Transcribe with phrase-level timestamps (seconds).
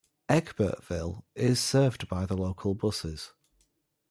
[0.27, 3.33] Egbertville is served by the local buses.